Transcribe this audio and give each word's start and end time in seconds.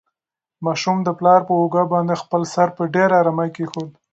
ماشوم 0.65 0.97
د 1.03 1.09
پلار 1.19 1.41
په 1.47 1.53
اوږه 1.59 1.83
باندې 1.93 2.15
خپل 2.23 2.41
سر 2.53 2.67
په 2.77 2.83
ډېرې 2.93 3.15
ارامۍ 3.21 3.49
کېښود. 3.55 3.89